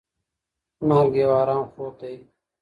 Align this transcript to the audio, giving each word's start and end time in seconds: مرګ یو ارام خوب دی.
مرګ 0.87 1.11
یو 1.21 1.31
ارام 1.41 1.63
خوب 1.73 1.93
دی. 2.01 2.15